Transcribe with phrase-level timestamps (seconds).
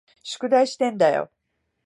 [0.23, 1.29] 宿題してんだよ。